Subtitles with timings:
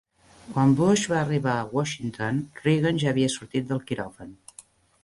[0.53, 4.35] Quan Bush va arribar a Washington, Reagan ja havia sortit del quiròfan.